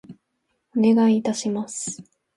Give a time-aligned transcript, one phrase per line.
[0.75, 2.01] お願い致します。